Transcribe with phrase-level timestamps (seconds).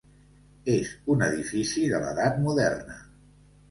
[0.77, 3.03] És un edifici de l'edat moderna.